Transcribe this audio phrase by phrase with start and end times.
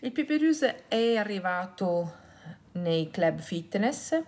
[0.00, 2.12] Il Paperuse è arrivato
[2.72, 4.22] nei club fitness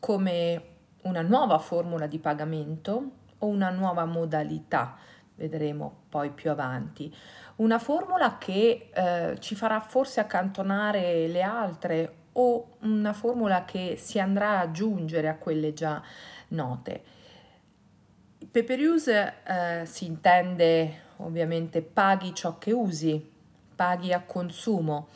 [0.00, 0.62] come
[1.02, 4.96] una nuova formula di pagamento o una nuova modalità,
[5.36, 7.14] vedremo poi più avanti.
[7.56, 14.18] Una formula che eh, ci farà forse accantonare le altre o una formula che si
[14.18, 16.02] andrà ad aggiungere a quelle già
[16.48, 17.02] note.
[18.50, 23.36] Pay per use eh, si intende ovviamente paghi ciò che usi,
[23.78, 25.06] paghi a consumo.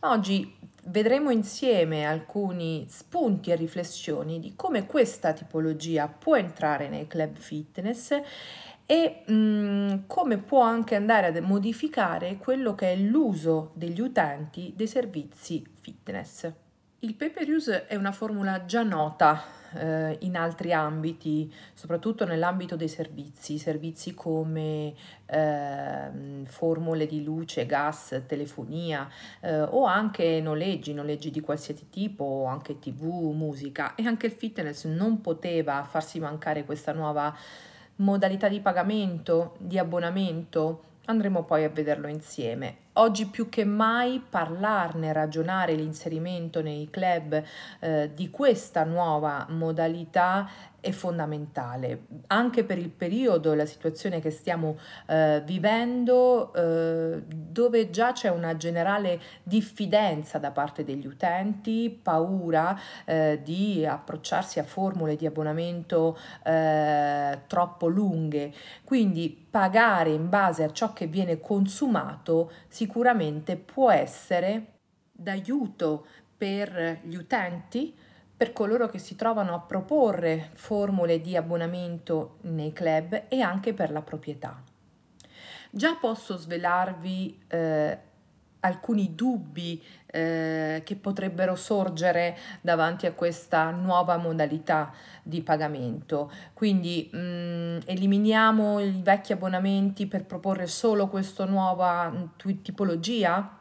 [0.00, 7.36] Oggi vedremo insieme alcuni spunti e riflessioni di come questa tipologia può entrare nei club
[7.36, 8.18] fitness
[8.86, 14.72] e mh, mm, come può anche andare a modificare quello che è l'uso degli utenti
[14.74, 16.50] dei servizi fitness.
[17.02, 22.76] Il pay per use è una formula già nota eh, in altri ambiti, soprattutto nell'ambito
[22.76, 24.92] dei servizi, servizi come
[25.24, 26.10] eh,
[26.44, 29.08] formule di luce, gas, telefonia
[29.40, 34.84] eh, o anche noleggi, noleggi di qualsiasi tipo, anche tv, musica e anche il fitness
[34.84, 37.34] non poteva farsi mancare questa nuova
[37.96, 40.89] modalità di pagamento, di abbonamento.
[41.06, 42.88] Andremo poi a vederlo insieme.
[42.94, 47.42] Oggi più che mai parlarne, ragionare l'inserimento nei club
[47.80, 50.48] eh, di questa nuova modalità
[50.80, 52.06] è fondamentale.
[52.28, 58.56] Anche per il periodo la situazione che stiamo eh, vivendo eh, dove già c'è una
[58.56, 67.40] generale diffidenza da parte degli utenti, paura eh, di approcciarsi a formule di abbonamento eh,
[67.46, 68.52] troppo lunghe,
[68.84, 74.78] quindi pagare in base a ciò che viene consumato sicuramente può essere
[75.12, 77.94] d'aiuto per gli utenti,
[78.40, 83.90] per coloro che si trovano a proporre formule di abbonamento nei club e anche per
[83.90, 84.62] la proprietà.
[85.70, 87.98] Già posso svelarvi eh,
[88.60, 94.90] alcuni dubbi eh, che potrebbero sorgere davanti a questa nuova modalità
[95.22, 96.32] di pagamento.
[96.54, 103.59] Quindi mh, mm, eliminiamo i vecchi abbonamenti per proporre solo questa nuova mm, tipologia?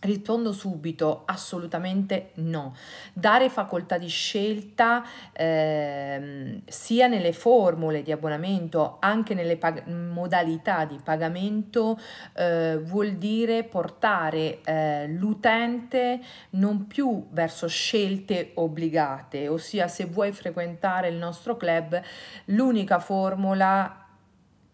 [0.00, 2.76] Rispondo subito, assolutamente no.
[3.12, 11.00] Dare facoltà di scelta ehm, sia nelle formule di abbonamento, anche nelle pag- modalità di
[11.02, 11.98] pagamento,
[12.34, 16.20] eh, vuol dire portare eh, l'utente
[16.50, 22.00] non più verso scelte obbligate, ossia se vuoi frequentare il nostro club,
[22.44, 24.06] l'unica formula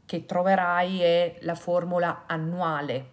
[0.05, 3.13] che troverai è la formula annuale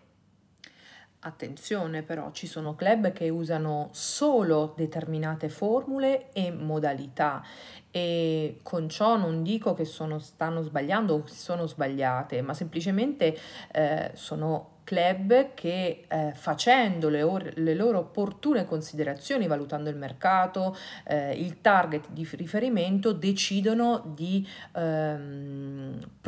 [1.23, 7.43] Attenzione però, ci sono club che usano solo determinate formule e modalità.
[7.91, 13.37] E con ciò non dico che sono, stanno sbagliando o sono sbagliate, ma semplicemente
[13.71, 20.75] eh, sono club che eh, facendo le, or- le, loro opportune considerazioni, valutando il mercato,
[21.05, 25.80] eh, il target di riferimento, decidono di ehm,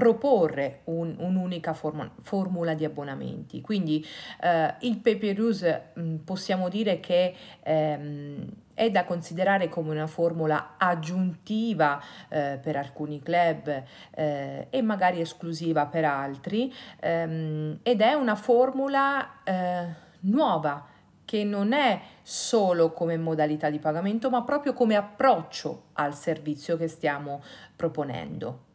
[0.03, 3.61] proporre un, un'unica form- formula di abbonamenti.
[3.61, 4.05] Quindi
[4.41, 7.33] eh, il pay per use mh, possiamo dire che
[7.63, 15.21] ehm, è da considerare come una formula aggiuntiva eh, per alcuni club eh, e magari
[15.21, 19.85] esclusiva per altri ehm, ed è una formula eh,
[20.21, 20.85] nuova
[21.23, 26.89] che non è solo come modalità di pagamento ma proprio come approccio al servizio che
[26.89, 27.41] stiamo
[27.77, 28.71] proponendo.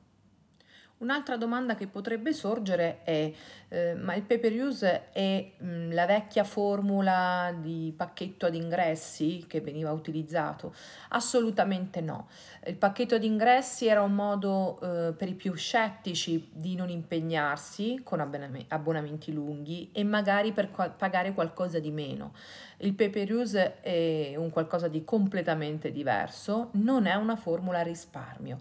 [0.98, 3.32] Un'altra domanda che potrebbe sorgere è,
[3.69, 8.56] eh, ma il pay per use è mh, mm, la vecchia formula di pacchetto ad
[8.56, 10.75] ingressi che veniva utilizzato?
[11.10, 12.26] Assolutamente no.
[12.66, 18.00] Il pacchetto ad ingressi era un modo eh, per i più scettici di non impegnarsi
[18.03, 22.32] con abbonamenti lunghi e magari per qua- pagare qualcosa di meno.
[22.78, 28.59] Il pay per use è un qualcosa di completamente diverso, non è una formula risparmio.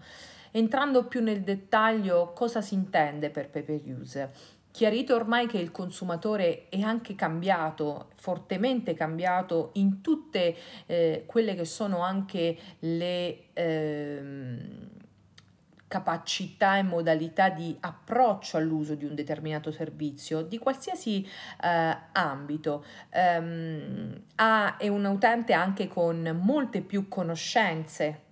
[0.51, 4.31] Entrando più nel dettaglio, cosa si intende per pay per use?
[4.77, 10.55] Chiarito ormai che il consumatore è anche cambiato, fortemente cambiato in tutte
[10.85, 14.49] eh, quelle che sono anche le eh,
[15.87, 21.27] capacità e modalità di approccio all'uso di un determinato servizio, di qualsiasi
[21.63, 22.85] eh, ambito.
[23.13, 28.25] Um, ha, è un utente anche con molte più conoscenze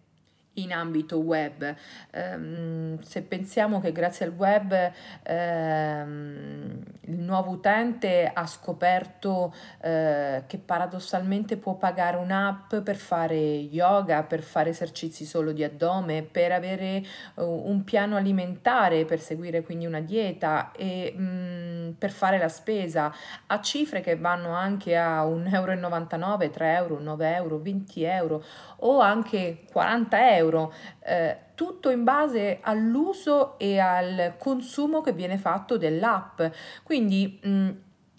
[0.56, 1.76] in ambito web.
[2.14, 4.92] Um, se pensiamo che grazie al web
[5.28, 14.24] um, il nuovo utente ha scoperto uh, che paradossalmente può pagare un'app per fare yoga,
[14.24, 17.04] per fare esercizi solo di addome, per avere
[17.36, 23.14] uh, un piano alimentare, per seguire quindi una dieta e um, per fare la spesa
[23.48, 28.44] a cifre che vanno anche a 1,99 euro, 3 euro, 9 euro, 20 euro
[28.78, 30.74] o anche 40 euro,
[31.04, 36.42] eh, tutto in base all'uso e al consumo che viene fatto dell'app.
[36.84, 37.70] Quindi mh,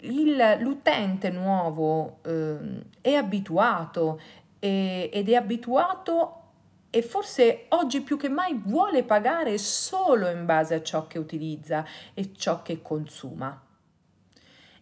[0.01, 2.57] il, l'utente nuovo eh,
[3.01, 4.19] è abituato
[4.59, 6.41] e, ed è abituato
[6.89, 11.85] e forse oggi più che mai vuole pagare solo in base a ciò che utilizza
[12.13, 13.61] e ciò che consuma.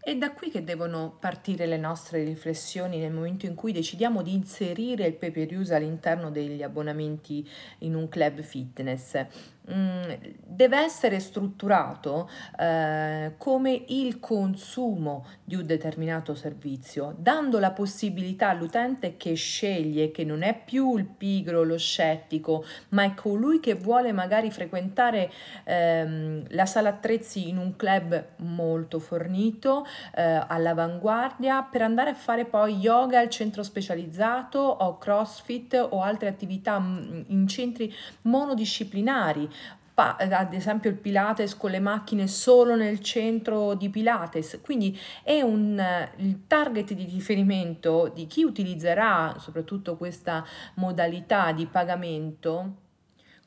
[0.05, 4.35] È da qui che devono partire le nostre riflessioni nel momento in cui decidiamo di
[4.35, 7.49] inserire il pay per use all'interno degli abbonamenti
[7.79, 9.25] in un club fitness.
[9.71, 10.11] Mm,
[10.45, 12.29] deve essere strutturato
[12.59, 20.23] eh, come il consumo di un determinato servizio, dando la possibilità all'utente che sceglie, che
[20.23, 25.31] non è più il pigro, lo scettico, ma è colui che vuole magari frequentare
[25.63, 32.45] ehm, la sala attrezzi in un club molto fornito, eh, all'avanguardia, per andare a fare
[32.45, 37.91] poi yoga al centro specializzato o crossfit o altre attività mm, in centri
[38.21, 39.53] monodisciplinari
[39.95, 45.41] pa- ad esempio il Pilates con le macchine solo nel centro di Pilates, quindi è
[45.41, 45.81] un,
[46.17, 50.45] il target di riferimento di chi utilizzerà soprattutto questa
[50.75, 52.83] modalità di pagamento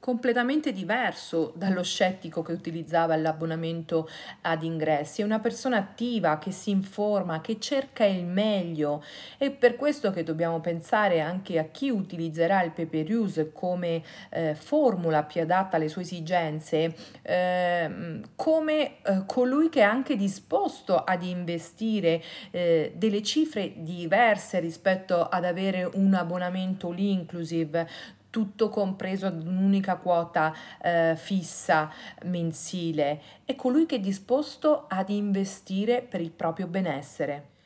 [0.00, 4.08] completamente diverso dallo scettico che utilizzava l'abbonamento
[4.42, 9.02] ad ingressi, è una persona attiva che si informa, che cerca il meglio.
[9.38, 14.02] E per questo che dobbiamo pensare anche a chi utilizzerà il pay per use come
[14.30, 20.96] eh, formula più adatta alle sue esigenze, eh, come eh, colui che è anche disposto
[20.96, 29.26] ad investire eh, delle cifre diverse rispetto ad avere un abbonamento all inclusive tutto compreso
[29.26, 31.90] ad un'unica quota eh, fissa
[32.24, 37.56] mensile, è colui che è disposto ad investire per il proprio benessere.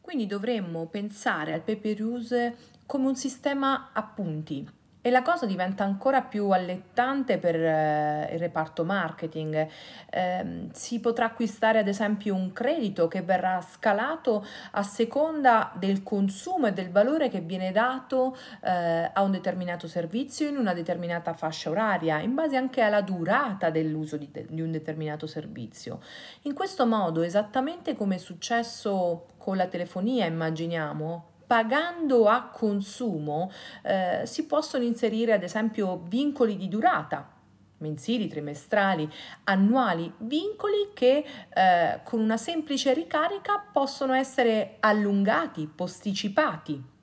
[0.00, 4.66] Quindi dovremmo pensare al pay use come un sistema a punti,
[5.06, 9.68] e la cosa diventa ancora più allettante per eh, il reparto marketing.
[10.10, 16.66] Eh, si potrà acquistare ad esempio un credito che verrà scalato a seconda del consumo
[16.66, 21.70] e del valore che viene dato eh, a un determinato servizio in una determinata fascia
[21.70, 26.00] oraria, in base anche alla durata dell'uso di, di un determinato servizio.
[26.42, 33.50] In questo modo, esattamente come è successo con la telefonia, immaginiamo, pagando a consumo
[33.82, 37.34] eh, si possono inserire ad esempio vincoli di durata
[37.78, 39.08] mensili, trimestrali,
[39.44, 46.94] annuali, vincoli che eh, con una semplice ricarica possono essere allungati, posticipati.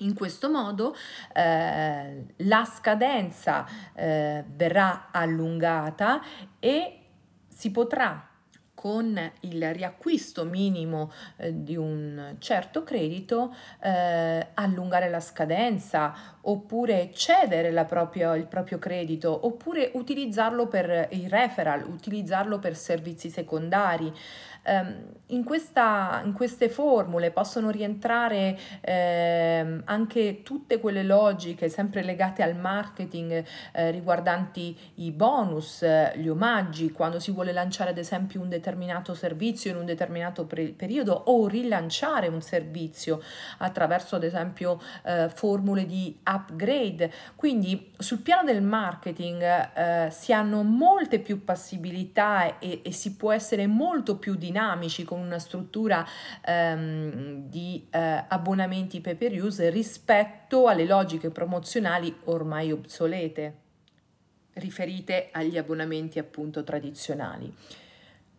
[0.00, 0.94] In questo modo
[1.32, 6.20] eh, la scadenza eh, verrà allungata
[6.58, 7.00] e
[7.48, 8.35] si potrà
[8.76, 17.72] con il riacquisto minimo eh, di un certo credito eh, allungare la scadenza oppure cedere
[17.86, 24.12] propria, il proprio credito oppure utilizzarlo per i referral, utilizzarlo per servizi secondari.
[24.68, 32.42] Um, in, questa, in, queste formule possono rientrare eh, anche tutte quelle logiche sempre legate
[32.42, 35.84] al marketing eh, riguardanti i bonus,
[36.16, 40.72] gli omaggi, quando si vuole lanciare ad esempio un determinato servizio in un determinato pre-
[40.72, 43.22] periodo o rilanciare un servizio
[43.58, 47.12] attraverso ad esempio eh, formule di upgrade.
[47.36, 53.30] Quindi sul piano del marketing eh, si hanno molte più possibilità e, e si può
[53.30, 56.06] essere molto più dinamici dinamici con una struttura
[56.42, 63.64] ehm, di eh, abbonamenti pay per use rispetto alle logiche promozionali ormai obsolete
[64.54, 67.54] riferite agli abbonamenti appunto tradizionali.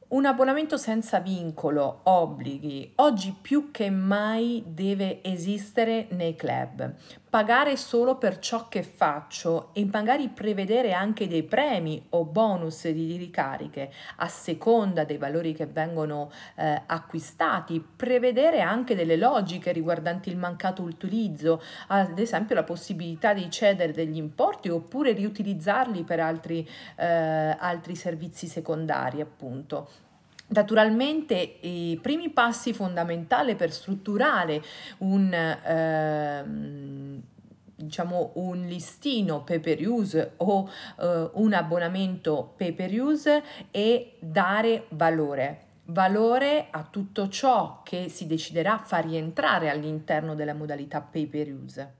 [0.09, 6.93] Un abbonamento senza vincolo, obblighi, oggi più che mai deve esistere nei club.
[7.29, 13.17] Pagare solo per ciò che faccio e magari prevedere anche dei premi o bonus di
[13.17, 20.37] ricariche a seconda dei valori che vengono eh, acquistati, prevedere anche delle logiche riguardanti il
[20.37, 26.65] mancato utilizzo, ad esempio la possibilità di cedere degli importi oppure riutilizzarli per altri,
[26.95, 30.05] eh, altri servizi secondari appunto.
[30.49, 34.63] Naturalmente i primi passi fondamentali per strutturare
[34.99, 36.41] un, eh,
[37.87, 44.85] diciamo un listino pay per use o eh, un abbonamento pay per use è dare
[44.89, 51.47] valore valore a tutto ciò che si deciderà far rientrare all'interno della modalità pay per
[51.47, 51.93] use.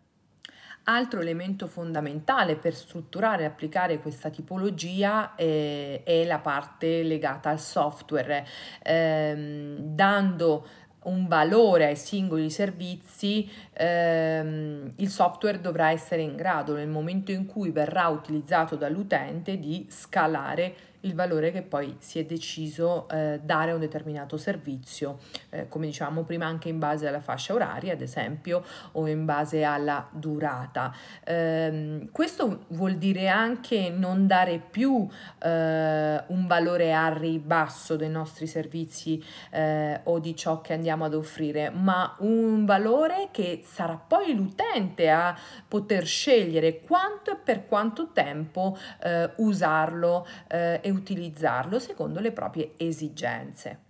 [0.90, 7.60] Altro elemento fondamentale per strutturare e applicare questa tipologia è, è la parte legata al
[7.60, 8.46] software,
[8.84, 10.66] ehm, dando
[11.08, 17.46] un valore ai singoli servizi, ehm, il software dovrà essere in grado nel momento in
[17.46, 20.76] cui verrà utilizzato dall'utente di scalare
[21.08, 25.88] il valore che poi si è deciso eh, dare a un determinato servizio, eh, come
[25.88, 30.94] dicevamo prima anche in base alla fascia oraria ad esempio o in base alla durata.
[31.24, 35.08] Eh, questo vuol dire anche non dare più
[35.40, 41.14] eh, un valore a ribasso dei nostri servizi eh, o di ciò che andiamo ad
[41.14, 45.38] offrire, ma un valore che sarà poi l'utente a
[45.68, 53.86] poter scegliere quanto e per quanto tempo eh, usarlo e utilizzarlo secondo le proprie esigenze.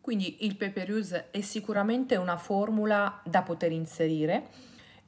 [0.00, 4.48] Quindi il paper use è sicuramente una formula da poter inserire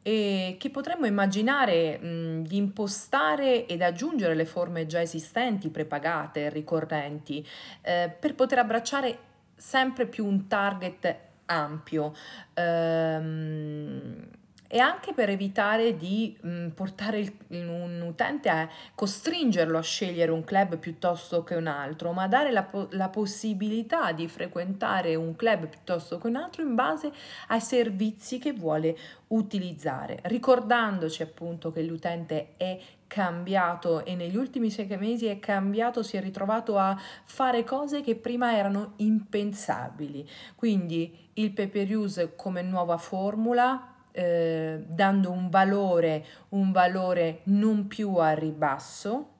[0.03, 7.47] e che potremmo immaginare mh, di impostare ed aggiungere le forme già esistenti, prepagate, ricorrenti,
[7.83, 9.19] eh, per poter abbracciare
[9.55, 12.15] sempre più un target ampio.
[12.55, 14.29] Ehm,
[14.69, 20.31] e anche per evitare di mh, mm, portare il, un utente a costringerlo a scegliere
[20.31, 25.69] un club piuttosto che un altro, ma dare la, la, possibilità di frequentare un club
[25.69, 27.11] piuttosto che un altro in base
[27.49, 28.97] ai servizi che vuole
[29.29, 36.19] utilizzare, ricordandoci appunto che l'utente è cambiato e negli ultimi sei mesi è cambiato, si
[36.19, 40.29] è ritrovato a fare cose che prima erano impensabili.
[40.55, 48.17] Quindi il pay use come nuova formula eh, dando un valore, un valore non più
[48.17, 49.35] a ribasso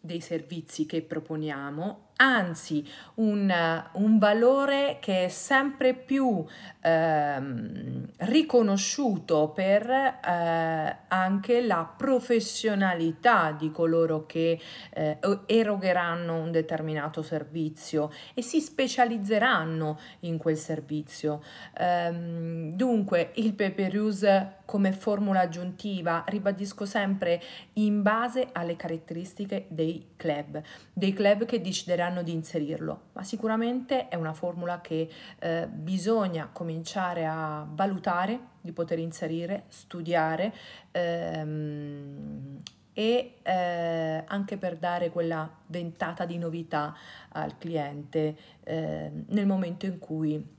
[0.00, 3.52] dei servizi che proponiamo, anzi un,
[3.92, 6.44] un valore che è sempre più
[6.80, 14.58] ehm, riconosciuto per eh, anche la professionalità di coloro che
[14.90, 21.42] eh, erogheranno un determinato servizio e si specializzeranno in quel servizio.
[21.78, 27.40] Ehm, dunque il pay per use come formula aggiuntiva, ribadisco sempre,
[27.74, 30.60] in base alle caratteristiche dei club,
[30.92, 35.08] dei club che decideranno di inserirlo, ma sicuramente è una formula che
[35.38, 40.52] eh, bisogna cominciare a valutare, di poter inserire, studiare
[40.90, 42.60] ehm,
[42.92, 46.96] e eh, anche per dare quella ventata di novità
[47.28, 50.54] al cliente eh, nel momento in cui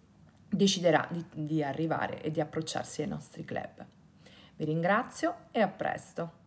[0.48, 3.86] deciderà di, di arrivare e di approcciarsi ai nostri club.
[4.58, 6.47] Vi ringrazio e a presto.